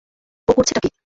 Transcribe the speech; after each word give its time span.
ও 0.47 0.51
করছেটা 0.53 0.79
কী? 0.83 0.89